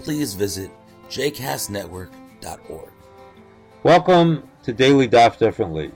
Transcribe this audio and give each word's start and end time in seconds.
please 0.00 0.34
visit 0.34 0.70
jcastnetwork.org. 1.08 2.90
Welcome 3.82 4.48
to 4.62 4.72
Daily 4.72 5.08
Daf 5.08 5.38
Differently. 5.38 5.92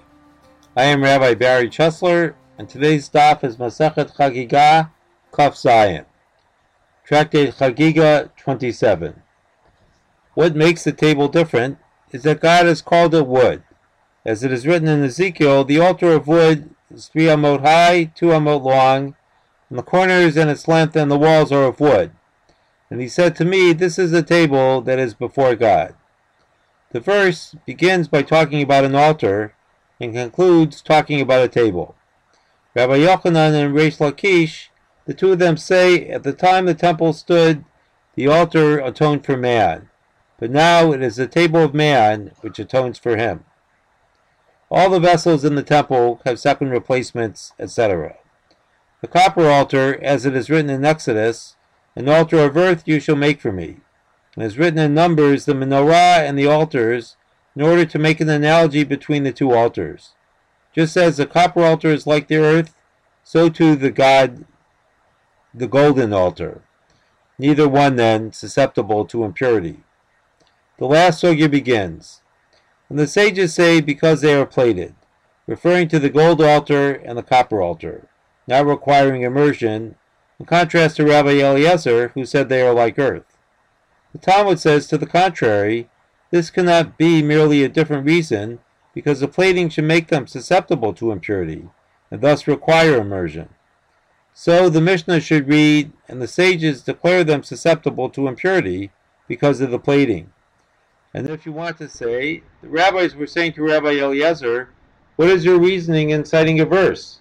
I 0.76 0.84
am 0.84 1.02
Rabbi 1.02 1.34
Barry 1.34 1.68
Chesler, 1.68 2.34
and 2.58 2.68
today's 2.68 3.08
daf 3.08 3.44
is 3.44 3.56
Masechet 3.56 4.14
Chagiga 4.14 4.90
Kaf 5.32 5.54
Zayin, 5.54 6.04
Tractate 7.06 7.54
Chagiga 7.54 8.30
27. 8.36 9.22
What 10.34 10.54
makes 10.54 10.84
the 10.84 10.92
table 10.92 11.28
different 11.28 11.78
is 12.12 12.22
that 12.22 12.40
God 12.40 12.66
has 12.66 12.82
called 12.82 13.14
it 13.14 13.26
wood. 13.26 13.62
As 14.24 14.42
it 14.44 14.52
is 14.52 14.66
written 14.66 14.88
in 14.88 15.02
Ezekiel, 15.02 15.64
the 15.64 15.80
altar 15.80 16.12
of 16.12 16.26
wood 16.26 16.74
is 16.92 17.08
three 17.08 17.24
amot 17.24 17.60
high, 17.60 18.04
two 18.14 18.26
amot 18.26 18.62
long, 18.62 19.14
and 19.68 19.78
the 19.78 19.82
corners 19.82 20.36
and 20.36 20.50
its 20.50 20.68
length 20.68 20.96
and 20.96 21.10
the 21.10 21.18
walls 21.18 21.52
are 21.52 21.64
of 21.64 21.80
wood. 21.80 22.12
And 22.90 23.00
he 23.00 23.08
said 23.08 23.36
to 23.36 23.44
me, 23.44 23.72
This 23.72 23.98
is 23.98 24.10
the 24.10 24.22
table 24.22 24.80
that 24.82 24.98
is 24.98 25.14
before 25.14 25.54
God. 25.54 25.94
The 26.90 27.00
verse 27.00 27.54
begins 27.64 28.08
by 28.08 28.22
talking 28.22 28.62
about 28.62 28.84
an 28.84 28.96
altar 28.96 29.54
and 30.00 30.12
concludes 30.12 30.82
talking 30.82 31.20
about 31.20 31.44
a 31.44 31.48
table. 31.48 31.94
Rabbi 32.74 32.98
Yochanan 32.98 33.54
and 33.54 33.74
Reish 33.74 33.98
Lakish, 33.98 34.68
the 35.04 35.14
two 35.14 35.32
of 35.32 35.38
them 35.38 35.56
say, 35.56 36.08
At 36.08 36.24
the 36.24 36.32
time 36.32 36.66
the 36.66 36.74
temple 36.74 37.12
stood, 37.12 37.64
the 38.16 38.26
altar 38.26 38.80
atoned 38.80 39.24
for 39.24 39.36
man, 39.36 39.88
but 40.38 40.50
now 40.50 40.92
it 40.92 41.00
is 41.00 41.16
the 41.16 41.28
table 41.28 41.62
of 41.62 41.74
man 41.74 42.32
which 42.40 42.58
atones 42.58 42.98
for 42.98 43.16
him. 43.16 43.44
All 44.70 44.90
the 44.90 45.00
vessels 45.00 45.44
in 45.44 45.54
the 45.54 45.62
temple 45.62 46.20
have 46.24 46.38
second 46.38 46.70
replacements, 46.70 47.52
etc. 47.58 48.16
The 49.00 49.08
copper 49.08 49.48
altar, 49.48 49.98
as 50.02 50.26
it 50.26 50.36
is 50.36 50.50
written 50.50 50.70
in 50.70 50.84
Exodus, 50.84 51.56
an 51.96 52.08
altar 52.08 52.38
of 52.38 52.56
earth 52.56 52.84
you 52.86 53.00
shall 53.00 53.16
make 53.16 53.40
for 53.40 53.52
me. 53.52 53.78
And 54.34 54.44
is 54.44 54.58
written 54.58 54.78
in 54.78 54.94
Numbers, 54.94 55.44
the 55.44 55.54
menorah 55.54 56.20
and 56.20 56.38
the 56.38 56.46
altars, 56.46 57.16
in 57.56 57.62
order 57.62 57.84
to 57.84 57.98
make 57.98 58.20
an 58.20 58.28
analogy 58.28 58.84
between 58.84 59.24
the 59.24 59.32
two 59.32 59.52
altars. 59.52 60.14
Just 60.72 60.96
as 60.96 61.16
the 61.16 61.26
copper 61.26 61.64
altar 61.64 61.88
is 61.88 62.06
like 62.06 62.28
the 62.28 62.36
earth, 62.36 62.74
so 63.24 63.48
too 63.48 63.74
the 63.74 63.90
God, 63.90 64.44
the 65.52 65.66
golden 65.66 66.12
altar. 66.12 66.62
Neither 67.38 67.68
one, 67.68 67.96
then, 67.96 68.32
susceptible 68.32 69.04
to 69.06 69.24
impurity. 69.24 69.80
The 70.78 70.86
last 70.86 71.22
sugya 71.22 71.50
begins. 71.50 72.22
And 72.88 72.98
the 72.98 73.06
sages 73.06 73.54
say 73.54 73.80
because 73.80 74.20
they 74.20 74.34
are 74.34 74.46
plated, 74.46 74.94
referring 75.46 75.88
to 75.88 75.98
the 75.98 76.10
gold 76.10 76.40
altar 76.40 76.92
and 76.92 77.18
the 77.18 77.22
copper 77.22 77.60
altar, 77.62 78.08
not 78.46 78.66
requiring 78.66 79.22
immersion 79.22 79.96
in 80.40 80.46
contrast 80.46 80.96
to 80.96 81.04
Rabbi 81.04 81.40
Eliezer, 81.40 82.08
who 82.08 82.24
said 82.24 82.48
they 82.48 82.62
are 82.62 82.72
like 82.72 82.98
earth. 82.98 83.36
The 84.12 84.18
Talmud 84.18 84.58
says 84.58 84.86
to 84.86 84.98
the 84.98 85.06
contrary, 85.06 85.88
this 86.30 86.50
cannot 86.50 86.96
be 86.96 87.22
merely 87.22 87.62
a 87.62 87.68
different 87.68 88.06
reason, 88.06 88.58
because 88.94 89.20
the 89.20 89.28
plating 89.28 89.68
should 89.68 89.84
make 89.84 90.08
them 90.08 90.26
susceptible 90.26 90.94
to 90.94 91.12
impurity, 91.12 91.68
and 92.10 92.22
thus 92.22 92.48
require 92.48 92.96
immersion. 92.96 93.50
So 94.32 94.70
the 94.70 94.80
Mishnah 94.80 95.20
should 95.20 95.46
read, 95.46 95.92
and 96.08 96.22
the 96.22 96.28
sages 96.28 96.82
declare 96.82 97.22
them 97.22 97.42
susceptible 97.42 98.08
to 98.10 98.26
impurity 98.26 98.90
because 99.28 99.60
of 99.60 99.70
the 99.70 99.78
plating. 99.78 100.32
And 101.12 101.28
if 101.28 101.44
you 101.44 101.52
want 101.52 101.76
to 101.78 101.88
say, 101.88 102.42
the 102.62 102.68
rabbis 102.68 103.14
were 103.14 103.26
saying 103.26 103.52
to 103.54 103.62
Rabbi 103.62 103.98
Eliezer, 104.00 104.70
what 105.16 105.28
is 105.28 105.44
your 105.44 105.58
reasoning 105.58 106.10
in 106.10 106.24
citing 106.24 106.60
a 106.60 106.64
verse? 106.64 107.20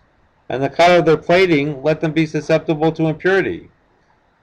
And 0.49 0.63
the 0.63 0.69
cut 0.69 0.91
of 0.91 1.05
their 1.05 1.17
plating 1.17 1.83
let 1.83 2.01
them 2.01 2.11
be 2.11 2.25
susceptible 2.25 2.91
to 2.91 3.07
impurity. 3.07 3.69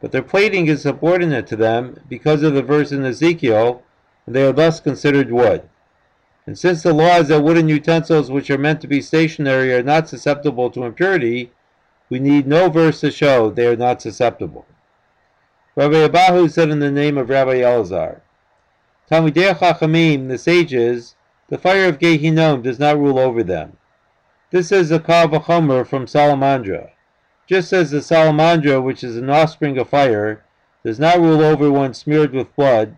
But 0.01 0.13
their 0.13 0.23
plating 0.23 0.69
is 0.69 0.83
subordinate 0.83 1.47
to 1.49 1.57
them 1.57 2.01
because 2.09 2.43
of 2.43 2.55
the 2.55 2.63
verse 2.63 2.93
in 2.93 3.05
Ezekiel, 3.05 3.83
and 4.25 4.35
they 4.35 4.45
are 4.45 4.53
thus 4.53 4.79
considered 4.79 5.33
wood. 5.33 5.69
And 6.47 6.57
since 6.57 6.83
the 6.83 6.95
law 6.95 7.19
is 7.19 7.29
that 7.29 7.43
wooden 7.43 7.69
utensils 7.69 8.31
which 8.31 8.51
are 8.51 8.59
meant 8.59 8.81
to 8.83 8.87
be 8.87 9.03
stationary 9.03 9.75
are 9.75 9.83
not 9.83 10.09
susceptible 10.09 10.71
to 10.71 10.85
impurity, 10.85 11.51
we 12.09 12.21
need 12.21 12.47
no 12.47 12.69
verse 12.69 13.01
to 13.01 13.11
show 13.11 13.51
they 13.51 13.67
are 13.67 13.77
not 13.77 14.01
susceptible. 14.01 14.65
Rabbi 15.75 16.07
Abahu 16.07 16.49
said 16.49 16.71
in 16.71 16.79
the 16.79 16.91
name 16.91 17.19
of 17.19 17.29
Rabbi 17.29 17.57
Elazar, 17.57 18.21
Talmidei 19.11 19.55
Chachamim, 19.59 20.29
the 20.29 20.39
sages, 20.39 21.17
the 21.49 21.59
fire 21.59 21.89
of 21.89 21.99
Gehinom 21.99 22.63
does 22.63 22.79
not 22.79 22.99
rule 22.99 23.19
over 23.19 23.43
them. 23.43 23.77
This 24.57 24.73
is 24.73 24.91
a 24.91 24.99
Kavachomer 24.99 25.87
from 25.87 26.07
Salamandra. 26.07 26.89
Just 27.47 27.75
as 27.75 27.91
the 27.91 27.99
Salamandra, 27.99 28.83
which 28.83 29.05
is 29.05 29.15
an 29.19 29.29
offspring 29.29 29.77
of 29.77 29.91
fire, 29.91 30.47
does 30.83 30.99
not 30.99 31.21
rule 31.21 31.43
over 31.43 31.71
one 31.71 31.93
smeared 31.93 32.33
with 32.33 32.57
blood, 32.57 32.97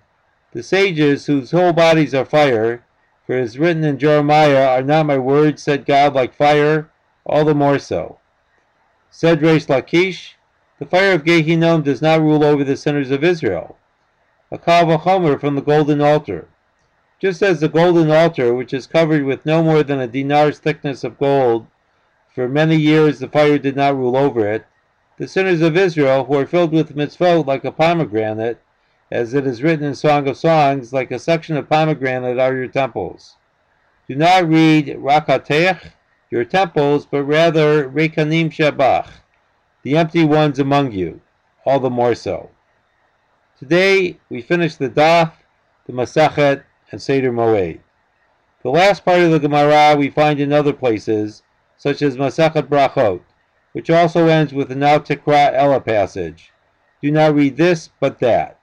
the 0.53 0.63
sages, 0.63 1.27
whose 1.27 1.51
whole 1.51 1.73
bodies 1.73 2.15
are 2.15 2.25
fire, 2.25 2.85
for 3.27 3.37
it 3.37 3.43
is 3.43 3.59
written 3.59 3.83
in 3.83 3.99
Jeremiah, 3.99 4.69
Are 4.69 4.85
not 4.85 5.07
my 5.07 5.19
words, 5.19 5.61
said 5.61 5.85
God, 5.85 6.15
like 6.15 6.33
fire? 6.33 6.93
All 7.27 7.45
the 7.45 7.57
more 7.57 7.81
so. 7.81 8.21
Said 9.11 9.41
Reish 9.41 9.67
Lakish, 9.67 10.35
the 10.79 10.87
fire 10.87 11.15
of 11.15 11.25
Gehinom 11.25 11.83
does 11.83 12.01
not 12.01 12.21
rule 12.21 12.45
over 12.45 12.63
the 12.63 12.77
sinners 12.77 13.11
of 13.11 13.25
Israel. 13.25 13.77
A 14.53 14.59
Kavachomer 14.59 15.41
from 15.41 15.57
the 15.57 15.61
golden 15.61 16.01
altar. 16.01 16.47
Just 17.21 17.43
as 17.43 17.59
the 17.61 17.69
golden 17.69 18.11
altar, 18.12 18.55
which 18.55 18.73
is 18.73 18.87
covered 18.87 19.25
with 19.25 19.45
no 19.45 19.62
more 19.62 19.83
than 19.83 19.99
a 19.99 20.06
dinar's 20.06 20.59
thickness 20.59 21.03
of 21.03 21.19
gold, 21.19 21.67
for 22.33 22.49
many 22.49 22.77
years 22.77 23.19
the 23.19 23.29
fire 23.29 23.59
did 23.59 23.75
not 23.75 23.97
rule 23.97 24.17
over 24.17 24.47
it, 24.47 24.65
the 25.17 25.27
sinners 25.27 25.61
of 25.61 25.77
Israel, 25.77 26.25
who 26.25 26.34
are 26.34 26.47
filled 26.47 26.71
with 26.71 26.95
mitzvot 26.95 27.45
like 27.45 27.65
a 27.65 27.73
pomegranate, 27.73 28.61
as 29.11 29.34
it 29.34 29.47
is 29.47 29.65
written 29.65 29.84
in 29.84 29.95
Song 29.97 30.28
of 30.28 30.37
Songs, 30.37 30.93
like 30.93 31.11
a 31.11 31.19
section 31.19 31.57
of 31.57 31.69
pomegranate 31.69 32.39
are 32.39 32.55
your 32.55 32.69
temples. 32.69 33.34
Do 34.07 34.15
not 34.15 34.49
read 34.49 34.87
Rakatech, 34.87 35.91
your 36.31 36.45
temples, 36.45 37.05
but 37.05 37.25
rather 37.25 37.89
Reikanin 37.91 38.53
Shebach, 38.53 39.09
the 39.83 39.97
empty 39.97 40.25
ones 40.25 40.61
among 40.61 40.93
you, 40.93 41.21
all 41.65 41.81
the 41.81 41.91
more 41.91 42.15
so. 42.15 42.51
Today 43.59 44.21
we 44.28 44.41
finish 44.41 44.77
the 44.77 44.89
Daf, 44.89 45.33
the 45.87 45.93
Masachet, 45.93 46.62
and 46.91 47.00
Seder 47.00 47.32
Moed. 47.32 47.81
The 48.62 48.71
last 48.71 49.04
part 49.04 49.21
of 49.21 49.31
the 49.31 49.38
Gemara 49.38 49.97
we 49.97 50.10
find 50.10 50.41
in 50.41 50.53
other 50.53 50.72
places, 50.72 51.43
such 51.76 52.03
as 52.03 52.16
Masachet 52.16 52.69
Brachot, 52.69 53.21
which 53.72 53.91
also 53.91 54.26
ends 54.26 54.53
with 54.53 54.69
the 54.69 54.87
Al 54.87 55.00
Tikri 55.00 55.53
Ela 55.53 55.81
passage. 55.81 56.53
Do 57.00 57.10
not 57.10 57.34
read 57.34 57.56
this, 57.56 57.91
but 58.00 58.19
that. 58.19 58.59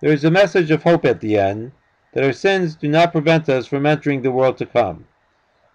There 0.00 0.12
is 0.12 0.24
a 0.24 0.30
message 0.30 0.70
of 0.70 0.82
hope 0.82 1.04
at 1.04 1.20
the 1.20 1.38
end, 1.38 1.72
that 2.12 2.24
our 2.24 2.32
sins 2.32 2.76
do 2.76 2.88
not 2.88 3.12
prevent 3.12 3.48
us 3.48 3.66
from 3.66 3.86
entering 3.86 4.22
the 4.22 4.30
world 4.30 4.58
to 4.58 4.66
come. 4.66 5.06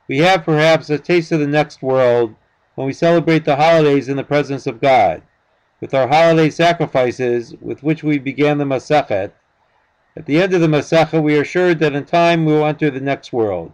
We 0.07 0.19
have 0.19 0.44
perhaps 0.44 0.89
a 0.89 0.97
taste 0.97 1.31
of 1.31 1.39
the 1.39 1.47
next 1.47 1.81
world 1.81 2.35
when 2.75 2.88
we 2.88 2.94
celebrate 2.94 3.45
the 3.45 3.56
holidays 3.56 4.07
in 4.07 4.18
the 4.18 4.23
presence 4.23 4.68
of 4.68 4.79
God, 4.81 5.22
with 5.81 5.94
our 5.94 6.07
holiday 6.07 6.50
sacrifices 6.50 7.56
with 7.59 7.83
which 7.83 8.04
we 8.04 8.19
began 8.19 8.57
the 8.57 8.65
Masachet, 8.65 9.31
at 10.19 10.25
the 10.25 10.42
end 10.42 10.54
of 10.54 10.60
the 10.60 10.68
Masechah, 10.68 11.24
we 11.24 11.38
are 11.38 11.44
assured 11.44 11.80
that 11.80 11.95
in 11.95 12.04
time 12.04 12.44
we 12.44 12.51
will 12.51 12.66
enter 12.66 12.92
the 12.92 13.00
next 13.00 13.31
world. 13.31 13.71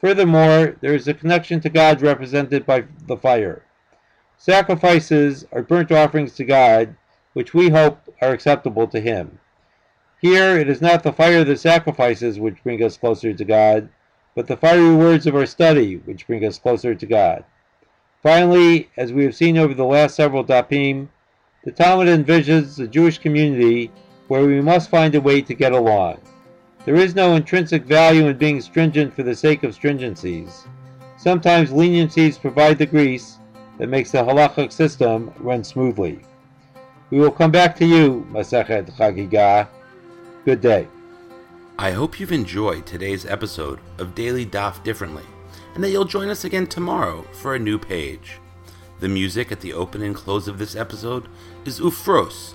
Furthermore, 0.00 0.76
there 0.80 0.94
is 0.94 1.06
a 1.06 1.12
connection 1.12 1.60
to 1.60 1.68
God 1.68 2.00
represented 2.00 2.64
by 2.64 2.84
the 3.06 3.18
fire. 3.18 3.66
Sacrifices 4.38 5.44
are 5.52 5.60
burnt 5.60 5.92
offerings 5.92 6.34
to 6.36 6.44
God, 6.44 6.96
which 7.34 7.52
we 7.52 7.68
hope 7.68 8.00
are 8.22 8.30
acceptable 8.30 8.86
to 8.86 8.98
Him. 8.98 9.40
Here, 10.22 10.56
it 10.56 10.70
is 10.70 10.80
not 10.80 11.02
the 11.02 11.12
fire 11.12 11.40
of 11.40 11.46
the 11.46 11.56
sacrifices 11.56 12.40
which 12.40 12.64
bring 12.64 12.82
us 12.82 12.96
closer 12.96 13.34
to 13.34 13.44
God, 13.44 13.90
but 14.34 14.46
the 14.46 14.56
fiery 14.56 14.94
words 14.96 15.26
of 15.26 15.36
our 15.36 15.44
study 15.44 15.96
which 15.96 16.26
bring 16.26 16.46
us 16.46 16.58
closer 16.58 16.94
to 16.94 17.06
God. 17.06 17.44
Finally, 18.22 18.88
as 18.96 19.12
we 19.12 19.22
have 19.24 19.36
seen 19.36 19.58
over 19.58 19.74
the 19.74 19.84
last 19.84 20.16
several 20.16 20.46
dapim, 20.46 21.08
the 21.64 21.72
Talmud 21.72 22.08
envisions 22.08 22.76
the 22.76 22.88
Jewish 22.88 23.18
community 23.18 23.92
where 24.28 24.46
we 24.46 24.60
must 24.60 24.90
find 24.90 25.14
a 25.14 25.20
way 25.20 25.42
to 25.42 25.54
get 25.54 25.72
along. 25.72 26.20
There 26.84 26.94
is 26.94 27.14
no 27.14 27.34
intrinsic 27.34 27.84
value 27.84 28.26
in 28.28 28.38
being 28.38 28.60
stringent 28.60 29.14
for 29.14 29.22
the 29.22 29.34
sake 29.34 29.62
of 29.62 29.74
stringencies. 29.74 30.66
Sometimes 31.16 31.70
leniencies 31.70 32.40
provide 32.40 32.78
the 32.78 32.86
grease 32.86 33.38
that 33.78 33.88
makes 33.88 34.10
the 34.10 34.18
halachic 34.18 34.72
system 34.72 35.32
run 35.38 35.64
smoothly. 35.64 36.20
We 37.10 37.18
will 37.18 37.30
come 37.30 37.50
back 37.50 37.74
to 37.76 37.86
you, 37.86 38.26
Masachet 38.30 38.90
Chagiga. 38.96 39.68
Good 40.44 40.60
day. 40.60 40.88
I 41.78 41.92
hope 41.92 42.20
you've 42.20 42.32
enjoyed 42.32 42.86
today's 42.86 43.24
episode 43.24 43.80
of 43.98 44.14
Daily 44.14 44.44
Daf 44.44 44.82
Differently, 44.82 45.24
and 45.74 45.82
that 45.82 45.90
you'll 45.90 46.04
join 46.04 46.28
us 46.28 46.44
again 46.44 46.66
tomorrow 46.66 47.22
for 47.32 47.54
a 47.54 47.58
new 47.58 47.78
page. 47.78 48.40
The 49.00 49.08
music 49.08 49.52
at 49.52 49.60
the 49.60 49.72
open 49.72 50.02
and 50.02 50.14
close 50.14 50.48
of 50.48 50.58
this 50.58 50.74
episode 50.74 51.28
is 51.64 51.80
Ufros 51.80 52.54